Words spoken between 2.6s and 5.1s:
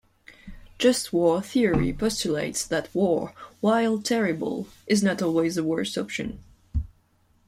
that war, while terrible, is